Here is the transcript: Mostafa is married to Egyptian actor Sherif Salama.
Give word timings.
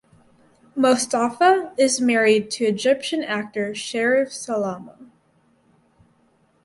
Mostafa 0.75 1.75
is 1.77 2.01
married 2.01 2.49
to 2.49 2.65
Egyptian 2.65 3.21
actor 3.23 3.69
Sherif 3.75 4.31
Salama. 4.33 4.97